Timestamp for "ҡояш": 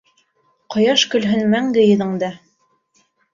0.75-1.03